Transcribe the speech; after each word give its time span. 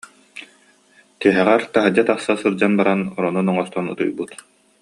Тиһэҕэр, 1.19 1.61
таһырдьа 1.73 2.03
тахса 2.09 2.33
сылдьан 2.41 2.73
баран, 2.79 3.01
оронун 3.17 3.47
оҥостон 3.51 3.85
утуйбут 3.91 4.31